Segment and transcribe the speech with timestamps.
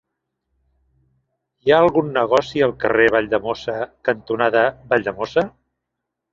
[1.65, 3.79] Hi ha algun negoci al carrer Valldemossa
[4.11, 5.49] cantonada Valldemossa?